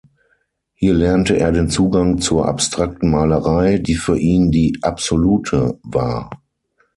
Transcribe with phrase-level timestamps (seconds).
[0.73, 6.31] Hier lernte er den Zugang zur abstrakten Malerei, die für ihn die "absolute" war.